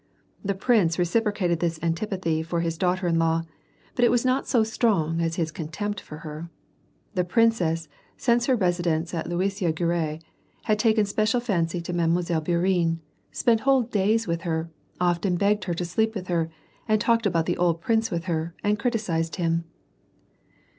[0.43, 3.43] The prince reciprocated this antipathy for his daughter in law,
[3.93, 6.49] but it was not so strong as his contempt for her.
[7.13, 10.19] The princess, since her residence at Luisiya Goinii,
[10.63, 12.07] had taken a special fancy to Mile.
[12.41, 12.97] Bourienne,
[13.31, 16.49] spent whole days with her, often begged her to sleep with her,
[16.87, 19.65] and talked about the old prince with her and criticised him.